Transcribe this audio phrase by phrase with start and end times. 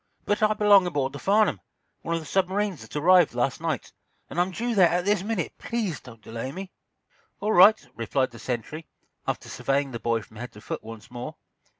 [0.25, 1.61] "But I belong aboard the 'Farnum,'
[2.01, 3.93] one of the submarines that arrived last night.
[4.31, 5.53] And I'm due there at this minute.
[5.59, 6.71] Please don't delay me."
[7.39, 8.87] "All right," replied the sentry,
[9.27, 11.35] after surveying the boy from head to foot once more.